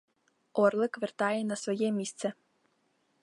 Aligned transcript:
Орлик 0.53 0.97
вертає 0.97 1.43
на 1.43 1.55
своє 1.55 1.91
місце. 1.91 2.33